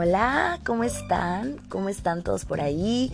Hola, 0.00 0.60
¿cómo 0.64 0.84
están? 0.84 1.56
¿Cómo 1.68 1.88
están 1.88 2.22
todos 2.22 2.44
por 2.44 2.60
ahí? 2.60 3.10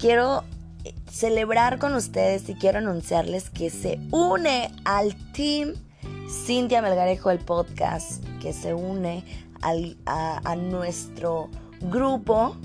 Quiero 0.00 0.44
eh, 0.82 0.94
celebrar 1.10 1.78
con 1.78 1.92
ustedes 1.94 2.48
y 2.48 2.54
quiero 2.54 2.78
anunciarles 2.78 3.50
que 3.50 3.68
se 3.68 4.00
une 4.10 4.70
al 4.86 5.14
team 5.34 5.74
Cintia 6.46 6.80
Melgarejo 6.80 7.30
el 7.30 7.38
podcast, 7.38 8.24
que 8.40 8.54
se 8.54 8.72
une 8.72 9.22
a, 9.60 10.40
a 10.42 10.56
nuestro 10.56 11.50
grupo, 11.82 12.56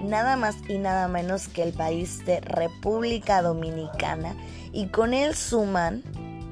nada 0.00 0.34
más 0.34 0.56
y 0.68 0.78
nada 0.78 1.06
menos 1.06 1.46
que 1.46 1.62
el 1.62 1.72
país 1.72 2.26
de 2.26 2.40
República 2.40 3.40
Dominicana, 3.40 4.34
y 4.72 4.88
con 4.88 5.14
él 5.14 5.36
suman 5.36 6.02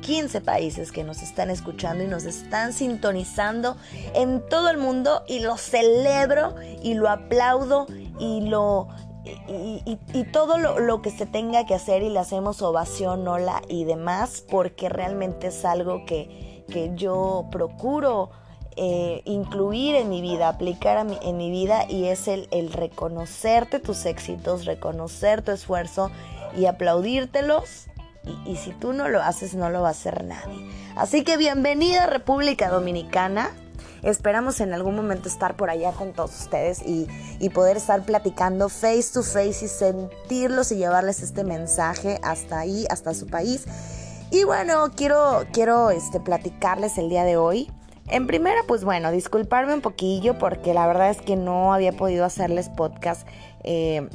15 0.01 0.41
países 0.41 0.93
que 0.93 1.05
nos 1.05 1.23
están 1.23 1.51
escuchando 1.51 2.05
y 2.05 2.07
nos 2.07 2.25
están 2.25 2.73
sintonizando 2.73 3.77
en 4.15 4.47
todo 4.49 4.71
el 4.71 4.79
mundo 4.79 5.23
y 5.27 5.41
lo 5.41 5.57
celebro 5.57 6.55
y 6.83 6.95
lo 6.95 7.09
aplaudo 7.09 7.87
y 8.19 8.43
lo 8.43 8.89
y, 9.25 10.25
todo 10.33 10.57
lo, 10.59 11.03
que 11.03 11.11
se 11.11 11.27
tenga 11.27 11.67
que 11.67 11.75
hacer 11.75 12.03
y 12.03 12.09
le 12.09 12.19
hacemos 12.19 12.63
ovación, 12.63 13.29
hola 13.29 13.63
y 13.69 13.85
demás, 13.85 14.43
porque 14.51 14.89
realmente 14.89 15.49
es 15.49 15.65
algo 15.65 16.07
que, 16.07 16.65
que 16.73 16.93
yo 16.95 17.47
procuro 17.53 18.31
eh, 18.77 19.21
incluir 19.27 19.95
en 19.95 20.09
mi 20.09 20.23
vida, 20.23 20.49
aplicar 20.49 21.07
en 21.23 21.37
mi 21.37 21.51
vida 21.51 21.85
y 21.89 22.07
es 22.07 22.29
el, 22.29 22.49
el 22.51 22.73
reconocerte 22.73 23.79
tus 23.79 24.07
éxitos, 24.07 24.65
reconocer 24.65 25.43
tu 25.43 25.53
esfuerzo 25.53 26.11
y 26.57 26.65
aplaudírtelos 26.65 27.90
y, 28.47 28.57
si 28.57 28.73
tú 28.73 28.93
no 28.93 29.09
lo 29.09 29.23
haces, 29.23 29.55
no 29.55 29.71
lo 29.71 29.83
va 29.83 29.89
a 29.89 29.93
hacer 29.93 30.25
nadie. 30.25 30.69
Así 30.97 31.25
que 31.25 31.37
bienvenida 31.37 32.07
República 32.07 32.69
Dominicana. 32.69 33.51
Esperamos 34.03 34.61
en 34.61 34.73
algún 34.73 34.97
momento 34.97 35.29
estar 35.29 35.57
por 35.57 35.71
allá 35.71 35.93
con 35.93 36.13
todos 36.13 36.39
ustedes 36.39 36.83
y, 36.85 37.07
poder 37.51 37.77
estar 37.77 38.03
platicando 38.05 38.69
face 38.69 39.13
to 39.13 39.23
face 39.23 39.65
y 39.65 39.69
sentirlos 39.69 40.73
y 40.73 40.77
llevarles 40.77 41.23
este 41.23 41.45
mensaje 41.45 42.21
hasta 42.23 42.61
ahí, 42.61 42.87
hasta 42.91 43.15
su 43.15 43.27
país. 43.27 43.67
Y 44.31 44.45
bueno, 44.45 44.91
quiero, 44.95 45.47
quiero 45.53 45.91
este, 45.91 46.21
platicarles 46.21 46.99
el 46.99 47.09
día 47.09 47.25
de 47.25 47.37
hoy. 47.37 47.71
En 48.07 48.27
primera, 48.27 48.61
pues 48.67 48.85
bueno, 48.85 49.11
disculparme 49.11 49.75
un 49.75 49.81
poquillo 49.81 50.39
porque 50.39 50.75
la 50.75 50.87
verdad 50.87 51.11
es 51.11 51.21
que 51.21 51.37
no 51.37 51.73
había 51.75 51.93
podido 51.93 52.25
hacerles 52.25 52.69
podcast. 52.69 53.27
Eh, 53.63 54.09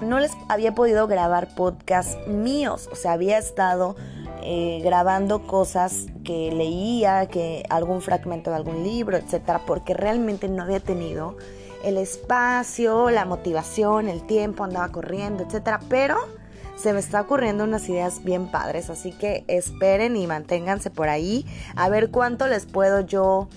no 0.00 0.18
les 0.20 0.32
había 0.48 0.74
podido 0.74 1.06
grabar 1.06 1.54
podcasts 1.54 2.16
míos, 2.26 2.88
o 2.92 2.96
sea, 2.96 3.12
había 3.12 3.38
estado 3.38 3.96
eh, 4.42 4.80
grabando 4.82 5.46
cosas 5.46 6.06
que 6.24 6.52
leía, 6.52 7.26
que 7.26 7.64
algún 7.70 8.00
fragmento 8.00 8.50
de 8.50 8.56
algún 8.56 8.82
libro, 8.84 9.16
etcétera, 9.16 9.62
porque 9.66 9.94
realmente 9.94 10.48
no 10.48 10.62
había 10.62 10.80
tenido 10.80 11.36
el 11.84 11.96
espacio, 11.96 13.10
la 13.10 13.24
motivación, 13.24 14.08
el 14.08 14.26
tiempo, 14.26 14.64
andaba 14.64 14.88
corriendo, 14.88 15.44
etcétera, 15.44 15.80
pero 15.88 16.16
se 16.76 16.92
me 16.92 17.00
está 17.00 17.20
ocurriendo 17.20 17.64
unas 17.64 17.88
ideas 17.88 18.22
bien 18.24 18.50
padres, 18.50 18.90
así 18.90 19.12
que 19.12 19.44
esperen 19.48 20.16
y 20.16 20.26
manténganse 20.26 20.90
por 20.90 21.08
ahí. 21.08 21.44
A 21.76 21.88
ver 21.88 22.10
cuánto 22.10 22.46
les 22.46 22.66
puedo 22.66 23.00
yo 23.00 23.48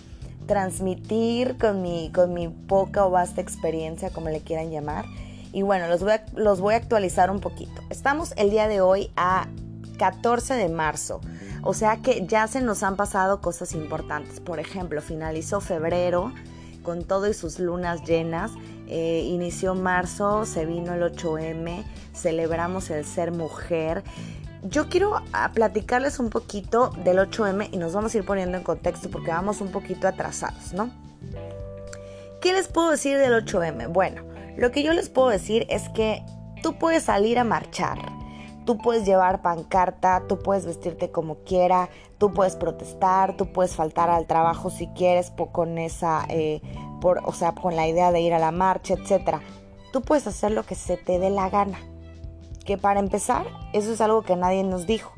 transmitir 0.47 1.58
con 1.58 1.81
mi, 1.81 2.12
con 2.12 2.34
mi 2.34 2.47
poca 2.47 3.06
o 3.06 3.12
vasta 3.12 3.42
experiencia, 3.42 4.09
como 4.09 4.30
le 4.30 4.42
quieran 4.42 4.72
llamar. 4.72 5.06
Y 5.52 5.63
bueno, 5.63 5.88
los 5.88 6.02
voy, 6.02 6.13
a, 6.13 6.25
los 6.35 6.61
voy 6.61 6.75
a 6.75 6.77
actualizar 6.77 7.30
un 7.30 7.39
poquito. 7.39 7.81
Estamos 7.89 8.33
el 8.38 8.49
día 8.49 8.67
de 8.67 8.81
hoy 8.81 9.11
a 9.16 9.47
14 9.97 10.55
de 10.55 10.69
marzo. 10.69 11.21
O 11.63 11.73
sea 11.73 11.97
que 11.97 12.25
ya 12.25 12.47
se 12.47 12.61
nos 12.61 12.83
han 12.83 12.95
pasado 12.95 13.41
cosas 13.41 13.73
importantes. 13.73 14.39
Por 14.39 14.59
ejemplo, 14.59 15.02
finalizó 15.02 15.61
febrero 15.61 16.33
con 16.83 17.03
todo 17.03 17.27
y 17.27 17.33
sus 17.33 17.59
lunas 17.59 18.03
llenas. 18.03 18.51
Eh, 18.88 19.23
inició 19.28 19.75
marzo, 19.75 20.45
se 20.45 20.66
vino 20.66 20.94
el 20.94 21.01
8M, 21.01 21.84
celebramos 22.13 22.90
el 22.90 23.06
ser 23.06 23.31
mujer. 23.31 24.03
Yo 24.63 24.90
quiero 24.90 25.22
ah, 25.34 25.51
platicarles 25.53 26.19
un 26.19 26.29
poquito 26.29 26.90
del 27.03 27.17
8M 27.17 27.69
y 27.72 27.78
nos 27.78 27.94
vamos 27.94 28.13
a 28.13 28.17
ir 28.17 28.25
poniendo 28.25 28.57
en 28.57 28.63
contexto 28.63 29.09
porque 29.09 29.31
vamos 29.31 29.61
un 29.61 29.72
poquito 29.72 30.07
atrasados, 30.07 30.73
¿no? 30.73 30.91
¿Qué 32.41 32.53
les 32.53 32.67
puedo 32.67 32.91
decir 32.91 33.17
del 33.17 33.34
8M? 33.45 33.91
Bueno, 33.94 34.23
lo 34.57 34.72
que 34.72 34.84
yo 34.84 34.94
les 34.94 35.09
puedo 35.09 35.29
decir 35.29 35.66
es 35.69 35.89
que 35.89 36.23
tú 36.62 36.78
puedes 36.78 37.03
salir 37.03 37.39
a 37.39 37.44
marchar, 37.44 38.00
tú 38.66 38.78
puedes 38.78 39.06
llevar 39.06 39.41
pancarta, 39.41 40.23
tú 40.28 40.39
puedes 40.39 40.66
vestirte 40.66 41.12
como 41.12 41.35
quiera, 41.44 41.89
tú 42.17 42.34
puedes 42.34 42.56
protestar, 42.56 43.35
tú 43.38 43.51
puedes 43.51 43.75
faltar 43.75 44.09
al 44.09 44.28
trabajo 44.28 44.69
si 44.69 44.88
quieres 44.88 45.31
con 45.51 45.78
esa, 45.78 46.25
eh, 46.29 46.61
por, 47.00 47.22
o 47.25 47.34
sea, 47.34 47.53
con 47.53 47.75
la 47.75 47.88
idea 47.88 48.11
de 48.11 48.22
ir 48.22 48.34
a 48.34 48.40
la 48.40 48.51
marcha, 48.51 48.94
etc. 48.94 49.38
Tú 49.91 50.01
puedes 50.01 50.28
hacer 50.28 50.51
lo 50.51 50.63
que 50.63 50.75
se 50.75 50.97
te 50.97 51.19
dé 51.19 51.29
la 51.29 51.50
gana. 51.50 51.79
Que 52.66 52.78
para 52.78 53.00
empezar, 53.00 53.47
eso 53.73 53.91
es 53.91 54.01
algo 54.01 54.22
que 54.22 54.35
nadie 54.35 54.63
nos 54.63 54.85
dijo 54.85 55.11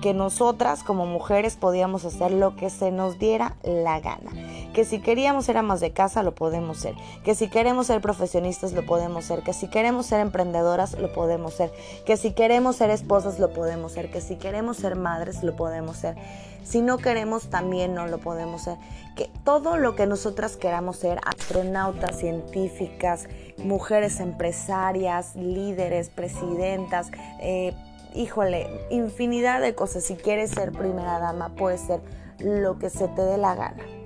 que 0.00 0.14
nosotras 0.14 0.82
como 0.82 1.06
mujeres 1.06 1.56
podíamos 1.56 2.04
hacer 2.04 2.32
lo 2.32 2.56
que 2.56 2.70
se 2.70 2.90
nos 2.90 3.18
diera 3.18 3.56
la 3.62 4.00
gana. 4.00 4.30
Que 4.78 4.84
si 4.84 5.00
queríamos 5.00 5.46
ser 5.46 5.56
amas 5.56 5.80
de 5.80 5.90
casa 5.90 6.22
lo 6.22 6.36
podemos 6.36 6.78
ser. 6.78 6.94
Que 7.24 7.34
si 7.34 7.48
queremos 7.48 7.88
ser 7.88 8.00
profesionistas 8.00 8.74
lo 8.74 8.86
podemos 8.86 9.24
ser. 9.24 9.42
Que 9.42 9.52
si 9.52 9.66
queremos 9.66 10.06
ser 10.06 10.20
emprendedoras 10.20 10.96
lo 10.96 11.12
podemos 11.12 11.54
ser. 11.54 11.72
Que 12.06 12.16
si 12.16 12.30
queremos 12.30 12.76
ser 12.76 12.90
esposas 12.90 13.40
lo 13.40 13.52
podemos 13.52 13.90
ser. 13.90 14.08
Que 14.08 14.20
si 14.20 14.36
queremos 14.36 14.76
ser 14.76 14.94
madres 14.94 15.42
lo 15.42 15.56
podemos 15.56 15.96
ser. 15.96 16.14
Si 16.62 16.80
no 16.80 16.98
queremos 16.98 17.50
también 17.50 17.92
no 17.92 18.06
lo 18.06 18.18
podemos 18.18 18.62
ser. 18.62 18.76
Que 19.16 19.28
todo 19.42 19.76
lo 19.78 19.96
que 19.96 20.06
nosotras 20.06 20.56
queramos 20.56 20.98
ser, 20.98 21.18
astronautas, 21.26 22.16
científicas, 22.16 23.26
mujeres 23.56 24.20
empresarias, 24.20 25.34
líderes, 25.34 26.08
presidentas, 26.08 27.10
eh, 27.40 27.74
híjole, 28.14 28.68
infinidad 28.90 29.60
de 29.60 29.74
cosas. 29.74 30.04
Si 30.04 30.14
quieres 30.14 30.52
ser 30.52 30.70
primera 30.70 31.18
dama, 31.18 31.48
puede 31.56 31.78
ser 31.78 32.00
lo 32.38 32.78
que 32.78 32.90
se 32.90 33.08
te 33.08 33.22
dé 33.22 33.38
la 33.38 33.56
gana. 33.56 33.97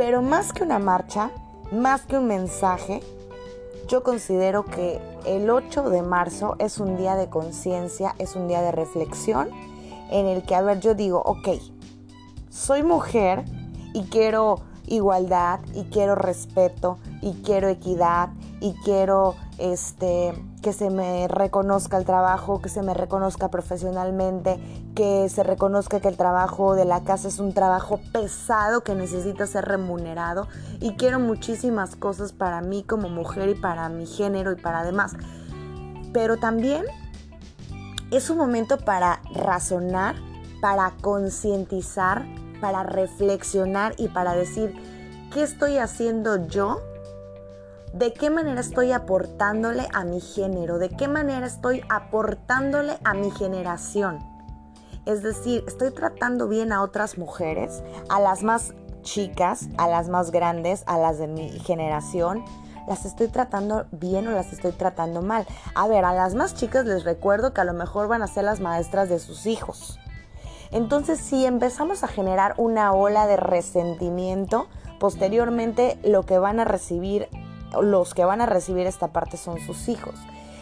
Pero 0.00 0.22
más 0.22 0.54
que 0.54 0.62
una 0.62 0.78
marcha, 0.78 1.30
más 1.72 2.06
que 2.06 2.16
un 2.16 2.26
mensaje, 2.26 3.02
yo 3.86 4.02
considero 4.02 4.64
que 4.64 4.98
el 5.26 5.50
8 5.50 5.90
de 5.90 6.00
marzo 6.00 6.56
es 6.58 6.78
un 6.78 6.96
día 6.96 7.16
de 7.16 7.28
conciencia, 7.28 8.14
es 8.16 8.34
un 8.34 8.48
día 8.48 8.62
de 8.62 8.72
reflexión 8.72 9.50
en 10.10 10.24
el 10.24 10.42
que, 10.42 10.54
a 10.54 10.62
ver, 10.62 10.80
yo 10.80 10.94
digo, 10.94 11.20
ok, 11.22 11.50
soy 12.48 12.82
mujer 12.82 13.44
y 13.92 14.04
quiero 14.04 14.60
igualdad 14.86 15.60
y 15.74 15.84
quiero 15.90 16.14
respeto 16.14 16.96
y 17.20 17.34
quiero 17.42 17.68
equidad 17.68 18.30
y 18.62 18.72
quiero 18.82 19.34
este 19.58 20.32
que 20.62 20.72
se 20.72 20.90
me 20.90 21.26
reconozca 21.28 21.96
el 21.96 22.04
trabajo, 22.04 22.60
que 22.60 22.68
se 22.68 22.82
me 22.82 22.94
reconozca 22.94 23.48
profesionalmente, 23.48 24.58
que 24.94 25.28
se 25.28 25.42
reconozca 25.42 26.00
que 26.00 26.08
el 26.08 26.16
trabajo 26.16 26.74
de 26.74 26.84
la 26.84 27.02
casa 27.02 27.28
es 27.28 27.38
un 27.38 27.54
trabajo 27.54 28.00
pesado 28.12 28.82
que 28.82 28.94
necesita 28.94 29.46
ser 29.46 29.64
remunerado 29.64 30.48
y 30.80 30.94
quiero 30.94 31.18
muchísimas 31.18 31.96
cosas 31.96 32.32
para 32.32 32.60
mí 32.60 32.82
como 32.82 33.08
mujer 33.08 33.48
y 33.48 33.54
para 33.54 33.88
mi 33.88 34.06
género 34.06 34.52
y 34.52 34.56
para 34.56 34.84
demás. 34.84 35.14
Pero 36.12 36.36
también 36.36 36.84
es 38.10 38.28
un 38.28 38.36
momento 38.36 38.76
para 38.76 39.20
razonar, 39.34 40.16
para 40.60 40.92
concientizar, 41.00 42.26
para 42.60 42.82
reflexionar 42.82 43.94
y 43.96 44.08
para 44.08 44.34
decir, 44.34 44.74
¿qué 45.32 45.42
estoy 45.42 45.78
haciendo 45.78 46.46
yo 46.48 46.82
de 47.92 48.12
qué 48.12 48.30
manera 48.30 48.60
estoy 48.60 48.92
aportándole 48.92 49.88
a 49.92 50.04
mi 50.04 50.20
género, 50.20 50.78
de 50.78 50.90
qué 50.90 51.08
manera 51.08 51.46
estoy 51.46 51.82
aportándole 51.88 52.98
a 53.04 53.14
mi 53.14 53.30
generación. 53.30 54.18
Es 55.06 55.22
decir, 55.22 55.64
estoy 55.66 55.90
tratando 55.90 56.46
bien 56.46 56.72
a 56.72 56.82
otras 56.82 57.18
mujeres, 57.18 57.82
a 58.08 58.20
las 58.20 58.42
más 58.42 58.74
chicas, 59.02 59.68
a 59.78 59.88
las 59.88 60.08
más 60.08 60.30
grandes, 60.30 60.84
a 60.86 60.98
las 60.98 61.18
de 61.18 61.26
mi 61.26 61.50
generación. 61.60 62.44
¿Las 62.86 63.04
estoy 63.04 63.28
tratando 63.28 63.86
bien 63.92 64.28
o 64.28 64.32
las 64.32 64.52
estoy 64.52 64.72
tratando 64.72 65.22
mal? 65.22 65.46
A 65.74 65.88
ver, 65.88 66.04
a 66.04 66.14
las 66.14 66.34
más 66.34 66.54
chicas 66.54 66.84
les 66.84 67.04
recuerdo 67.04 67.52
que 67.52 67.60
a 67.60 67.64
lo 67.64 67.72
mejor 67.72 68.08
van 68.08 68.22
a 68.22 68.26
ser 68.26 68.44
las 68.44 68.60
maestras 68.60 69.08
de 69.08 69.18
sus 69.18 69.46
hijos. 69.46 69.98
Entonces, 70.70 71.18
si 71.18 71.46
empezamos 71.46 72.04
a 72.04 72.08
generar 72.08 72.54
una 72.56 72.92
ola 72.92 73.26
de 73.26 73.36
resentimiento, 73.36 74.68
posteriormente 75.00 75.98
lo 76.04 76.24
que 76.24 76.38
van 76.38 76.60
a 76.60 76.64
recibir 76.64 77.28
los 77.82 78.14
que 78.14 78.24
van 78.24 78.40
a 78.40 78.46
recibir 78.46 78.86
esta 78.86 79.08
parte 79.08 79.36
son 79.36 79.60
sus 79.60 79.88
hijos. 79.88 80.14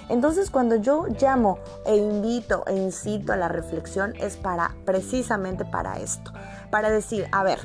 Entonces 0.08 0.50
cuando 0.50 0.76
yo 0.76 1.06
llamo 1.20 1.58
e 1.84 1.96
invito 1.96 2.64
e 2.66 2.74
incito 2.74 3.32
a 3.32 3.36
la 3.36 3.48
reflexión 3.48 4.14
es 4.16 4.36
para 4.36 4.74
precisamente 4.84 5.64
para 5.64 5.98
esto, 5.98 6.32
para 6.70 6.90
decir, 6.90 7.28
a 7.32 7.42
ver, 7.42 7.58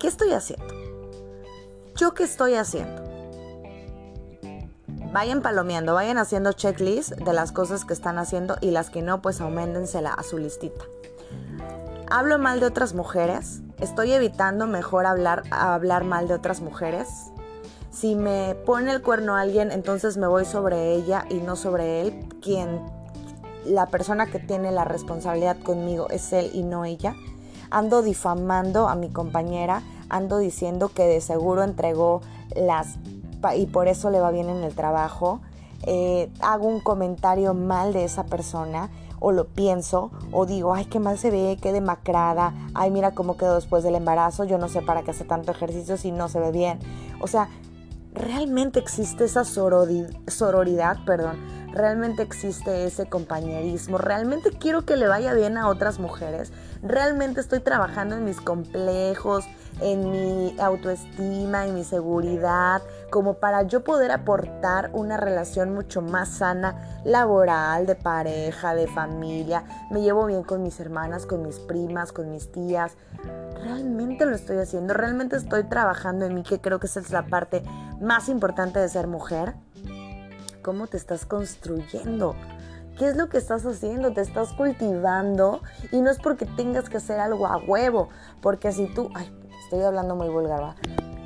¿qué 0.00 0.08
estoy 0.08 0.32
haciendo? 0.32 0.74
¿Yo 1.96 2.12
qué 2.14 2.24
estoy 2.24 2.54
haciendo? 2.54 3.02
Vayan 5.12 5.42
palomeando, 5.42 5.94
vayan 5.94 6.18
haciendo 6.18 6.52
checklist 6.52 7.12
de 7.12 7.32
las 7.32 7.52
cosas 7.52 7.84
que 7.84 7.92
están 7.92 8.18
haciendo 8.18 8.56
y 8.60 8.72
las 8.72 8.90
que 8.90 9.00
no, 9.00 9.22
pues 9.22 9.40
aumentensela 9.40 10.12
a 10.12 10.24
su 10.24 10.38
listita. 10.38 10.84
¿Hablo 12.10 12.40
mal 12.40 12.58
de 12.58 12.66
otras 12.66 12.94
mujeres? 12.94 13.60
¿Estoy 13.78 14.12
evitando 14.12 14.66
mejor 14.66 15.06
hablar, 15.06 15.44
hablar 15.52 16.02
mal 16.02 16.26
de 16.26 16.34
otras 16.34 16.60
mujeres? 16.60 17.30
Si 17.94 18.16
me 18.16 18.56
pone 18.56 18.90
el 18.90 19.02
cuerno 19.02 19.36
a 19.36 19.42
alguien, 19.42 19.70
entonces 19.70 20.16
me 20.16 20.26
voy 20.26 20.44
sobre 20.44 20.94
ella 20.94 21.26
y 21.30 21.34
no 21.34 21.54
sobre 21.54 22.00
él, 22.00 22.28
quien 22.42 22.80
la 23.64 23.86
persona 23.86 24.26
que 24.26 24.40
tiene 24.40 24.72
la 24.72 24.84
responsabilidad 24.84 25.56
conmigo 25.60 26.08
es 26.10 26.32
él 26.32 26.50
y 26.52 26.64
no 26.64 26.84
ella. 26.84 27.14
Ando 27.70 28.02
difamando 28.02 28.88
a 28.88 28.96
mi 28.96 29.10
compañera, 29.10 29.84
ando 30.08 30.38
diciendo 30.38 30.90
que 30.92 31.04
de 31.04 31.20
seguro 31.20 31.62
entregó 31.62 32.20
las 32.56 32.96
y 33.56 33.66
por 33.66 33.86
eso 33.86 34.10
le 34.10 34.18
va 34.18 34.32
bien 34.32 34.48
en 34.48 34.64
el 34.64 34.74
trabajo. 34.74 35.40
Eh, 35.82 36.32
hago 36.40 36.66
un 36.66 36.80
comentario 36.80 37.54
mal 37.54 37.92
de 37.92 38.04
esa 38.04 38.24
persona 38.24 38.90
o 39.20 39.30
lo 39.30 39.46
pienso 39.46 40.10
o 40.32 40.46
digo, 40.46 40.74
ay, 40.74 40.86
qué 40.86 40.98
mal 40.98 41.16
se 41.16 41.30
ve, 41.30 41.58
qué 41.62 41.72
demacrada, 41.72 42.54
ay, 42.74 42.90
mira 42.90 43.12
cómo 43.12 43.36
quedó 43.36 43.54
después 43.54 43.84
del 43.84 43.94
embarazo, 43.94 44.42
yo 44.42 44.58
no 44.58 44.68
sé 44.68 44.82
para 44.82 45.02
qué 45.02 45.12
hace 45.12 45.24
tanto 45.24 45.52
ejercicio 45.52 45.96
si 45.96 46.10
no 46.10 46.28
se 46.28 46.40
ve 46.40 46.50
bien. 46.50 46.80
O 47.20 47.28
sea, 47.28 47.48
realmente 48.14 48.78
existe 48.78 49.24
esa 49.24 49.44
sororidad, 49.44 50.98
perdón, 51.04 51.36
realmente 51.72 52.22
existe 52.22 52.86
ese 52.86 53.06
compañerismo, 53.06 53.98
realmente 53.98 54.50
quiero 54.50 54.84
que 54.84 54.96
le 54.96 55.08
vaya 55.08 55.34
bien 55.34 55.58
a 55.58 55.68
otras 55.68 55.98
mujeres, 55.98 56.52
realmente 56.82 57.40
estoy 57.40 57.60
trabajando 57.60 58.16
en 58.16 58.24
mis 58.24 58.40
complejos, 58.40 59.44
en 59.80 60.10
mi 60.10 60.56
autoestima, 60.60 61.66
en 61.66 61.74
mi 61.74 61.82
seguridad, 61.82 62.82
como 63.10 63.34
para 63.34 63.62
yo 63.62 63.82
poder 63.82 64.12
aportar 64.12 64.90
una 64.92 65.16
relación 65.16 65.74
mucho 65.74 66.00
más 66.00 66.28
sana, 66.28 67.00
laboral, 67.04 67.86
de 67.86 67.96
pareja, 67.96 68.74
de 68.74 68.86
familia, 68.86 69.64
me 69.90 70.02
llevo 70.02 70.26
bien 70.26 70.44
con 70.44 70.62
mis 70.62 70.78
hermanas, 70.78 71.26
con 71.26 71.42
mis 71.42 71.58
primas, 71.58 72.12
con 72.12 72.30
mis 72.30 72.52
tías, 72.52 72.92
realmente 73.64 74.26
lo 74.26 74.34
estoy 74.34 74.58
haciendo, 74.58 74.94
realmente 74.94 75.36
estoy 75.36 75.64
trabajando 75.64 76.26
en 76.26 76.34
mí, 76.34 76.42
que 76.42 76.60
creo 76.60 76.78
que 76.78 76.86
esa 76.86 77.00
es 77.00 77.10
la 77.10 77.26
parte 77.26 77.62
más 78.00 78.28
importante 78.28 78.78
de 78.78 78.88
ser 78.88 79.06
mujer 79.06 79.54
cómo 80.62 80.86
te 80.86 80.96
estás 80.96 81.26
construyendo. 81.26 82.34
¿Qué 82.98 83.08
es 83.08 83.16
lo 83.16 83.28
que 83.28 83.38
estás 83.38 83.66
haciendo? 83.66 84.12
Te 84.12 84.20
estás 84.20 84.52
cultivando 84.52 85.60
y 85.92 86.00
no 86.00 86.10
es 86.10 86.18
porque 86.18 86.46
tengas 86.46 86.88
que 86.88 86.96
hacer 86.96 87.20
algo 87.20 87.46
a 87.46 87.58
huevo, 87.58 88.08
porque 88.40 88.72
si 88.72 88.86
tú, 88.94 89.10
ay, 89.14 89.30
estoy 89.64 89.82
hablando 89.82 90.14
muy 90.16 90.28
vulgar, 90.28 90.62
¿va? 90.62 90.76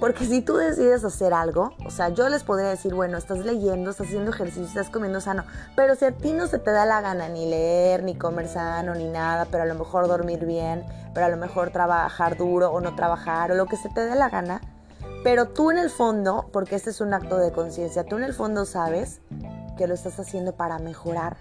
Porque 0.00 0.26
si 0.26 0.42
tú 0.42 0.56
decides 0.56 1.04
hacer 1.04 1.34
algo, 1.34 1.72
o 1.84 1.90
sea, 1.90 2.10
yo 2.10 2.28
les 2.28 2.44
podría 2.44 2.68
decir, 2.68 2.94
bueno, 2.94 3.18
estás 3.18 3.38
leyendo, 3.38 3.90
estás 3.90 4.06
haciendo 4.06 4.30
ejercicio, 4.30 4.66
estás 4.66 4.90
comiendo 4.90 5.20
sano, 5.20 5.44
pero 5.74 5.96
si 5.96 6.04
a 6.04 6.12
ti 6.12 6.32
no 6.32 6.46
se 6.46 6.60
te 6.60 6.70
da 6.70 6.86
la 6.86 7.00
gana 7.00 7.28
ni 7.28 7.46
leer, 7.46 8.04
ni 8.04 8.14
comer 8.14 8.46
sano, 8.46 8.94
ni 8.94 9.08
nada, 9.08 9.46
pero 9.50 9.64
a 9.64 9.66
lo 9.66 9.74
mejor 9.74 10.06
dormir 10.06 10.46
bien, 10.46 10.84
pero 11.14 11.26
a 11.26 11.28
lo 11.28 11.36
mejor 11.36 11.70
trabajar 11.70 12.36
duro 12.36 12.70
o 12.70 12.80
no 12.80 12.94
trabajar, 12.94 13.50
o 13.50 13.56
lo 13.56 13.66
que 13.66 13.76
se 13.76 13.88
te 13.88 14.02
dé 14.02 14.14
la 14.14 14.28
gana, 14.28 14.60
pero 15.24 15.48
tú 15.48 15.72
en 15.72 15.78
el 15.78 15.90
fondo, 15.90 16.48
porque 16.52 16.76
este 16.76 16.90
es 16.90 17.00
un 17.00 17.12
acto 17.12 17.38
de 17.38 17.50
conciencia, 17.50 18.04
tú 18.04 18.18
en 18.18 18.22
el 18.22 18.34
fondo 18.34 18.66
sabes 18.66 19.20
que 19.76 19.88
lo 19.88 19.94
estás 19.94 20.20
haciendo 20.20 20.52
para 20.54 20.78
mejorar. 20.78 21.38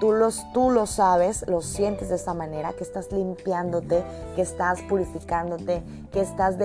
Tú, 0.00 0.12
los, 0.12 0.50
tú 0.52 0.70
lo 0.70 0.86
sabes, 0.86 1.44
lo 1.46 1.60
sientes 1.60 2.08
de 2.08 2.16
esta 2.16 2.32
manera, 2.32 2.72
que 2.72 2.82
estás 2.82 3.12
limpiándote, 3.12 4.02
que 4.34 4.42
estás 4.42 4.80
purificándote, 4.82 5.82
que 6.10 6.20
estás 6.20 6.56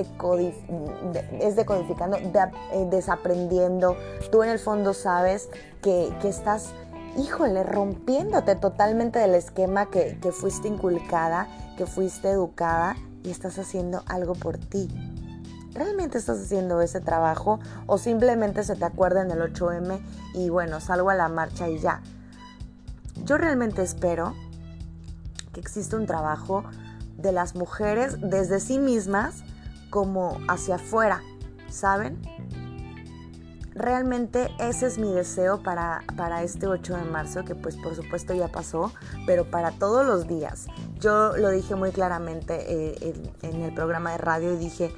es 1.40 1.56
decodificando, 1.56 2.18
eh, 2.18 2.88
desaprendiendo. 2.90 3.98
Tú 4.32 4.42
en 4.44 4.50
el 4.50 4.60
fondo 4.60 4.94
sabes 4.94 5.50
que, 5.82 6.14
estás, 6.24 6.70
híjole, 7.18 7.64
rompiéndote 7.64 8.56
totalmente 8.56 9.20
del 9.20 9.36
esquema 9.36 9.90
que, 9.92 10.18
que 10.22 10.32
fuiste 10.32 10.70
inculcada, 10.70 11.48
que 11.78 11.86
fuiste 11.86 12.30
educada 12.30 12.96
y 13.24 13.32
estás 13.32 13.60
haciendo 13.60 14.02
algo 14.08 14.34
por 14.34 14.58
ti. 14.58 14.90
¿realmente 15.76 16.18
estás 16.18 16.40
haciendo 16.40 16.82
ese 16.82 17.02
trabajo 17.02 17.60
o 17.86 17.98
simplemente 17.98 18.64
se 18.64 18.76
te 18.76 18.86
acuerda 18.86 19.22
en 19.22 19.30
el 19.30 19.42
8M 19.42 20.00
y 20.34 20.50
bueno, 20.50 20.80
salgo 20.80 21.10
a 21.10 21.16
la 21.16 21.28
marcha 21.28 21.68
y 21.68 21.80
ya? 21.80 22.02
Yo 23.26 23.38
realmente 23.38 23.82
espero 23.82 24.36
que 25.52 25.60
exista 25.60 25.98
un 25.98 26.06
trabajo 26.06 26.64
de 27.18 27.32
las 27.32 27.56
mujeres 27.56 28.18
desde 28.22 28.60
sí 28.60 28.78
mismas 28.78 29.44
como 29.90 30.38
hacia 30.48 30.76
afuera, 30.76 31.24
¿saben? 31.70 32.22
Realmente 33.74 34.52
ese 34.60 34.86
es 34.86 34.98
mi 34.98 35.12
deseo 35.12 35.62
para, 35.64 36.04
para 36.16 36.44
este 36.44 36.68
8 36.68 36.98
de 36.98 37.04
marzo, 37.04 37.44
que 37.44 37.56
pues 37.56 37.76
por 37.78 37.96
supuesto 37.96 38.34
ya 38.34 38.48
pasó, 38.48 38.94
pero 39.26 39.50
para 39.50 39.72
todos 39.72 40.06
los 40.06 40.28
días. 40.28 40.68
Yo 41.00 41.36
lo 41.36 41.50
dije 41.50 41.76
muy 41.76 41.92
claramente 41.92 42.64
eh, 42.68 43.34
en 43.42 43.62
el 43.64 43.74
programa 43.74 44.12
de 44.12 44.18
radio 44.18 44.54
y 44.54 44.58
dije, 44.58 44.94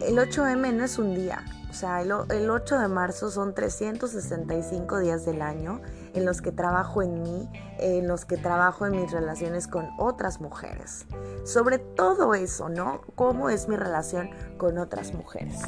el 0.00 0.18
8M 0.18 0.74
no 0.74 0.84
es 0.84 0.98
un 0.98 1.14
día, 1.14 1.44
o 1.72 1.74
sea, 1.74 2.02
el, 2.02 2.12
8 2.12 2.78
de 2.80 2.88
marzo 2.88 3.30
son 3.30 3.54
365 3.54 4.98
días 4.98 5.24
del 5.24 5.40
año 5.40 5.80
en 6.14 6.24
los 6.24 6.42
que 6.42 6.52
trabajo 6.52 7.02
en 7.02 7.22
mí, 7.22 7.48
en 7.78 8.08
los 8.08 8.24
que 8.24 8.36
trabajo 8.36 8.86
en 8.86 8.92
mis 8.92 9.10
relaciones 9.10 9.68
con 9.68 9.90
otras 9.98 10.40
mujeres. 10.40 11.06
Sobre 11.44 11.78
todo 11.78 12.34
eso, 12.34 12.68
¿no? 12.68 13.00
¿Cómo 13.14 13.48
es 13.48 13.68
mi 13.68 13.76
relación 13.76 14.30
con 14.58 14.78
otras 14.78 15.14
mujeres? 15.14 15.60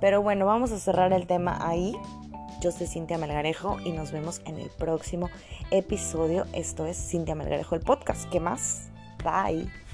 Pero 0.00 0.22
bueno, 0.22 0.46
vamos 0.46 0.72
a 0.72 0.78
cerrar 0.78 1.12
el 1.12 1.26
tema 1.26 1.58
ahí. 1.60 1.96
Yo 2.60 2.72
soy 2.72 2.86
Cintia 2.86 3.18
Melgarejo 3.18 3.78
y 3.80 3.92
nos 3.92 4.12
vemos 4.12 4.42
en 4.44 4.58
el 4.58 4.70
próximo 4.70 5.30
episodio. 5.70 6.44
Esto 6.52 6.86
es 6.86 6.96
Cintia 6.96 7.34
Melgarejo, 7.34 7.74
el 7.74 7.80
podcast. 7.80 8.28
¿Qué 8.30 8.40
más? 8.40 8.90
Bye. 9.24 9.89